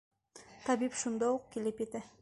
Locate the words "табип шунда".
0.69-1.31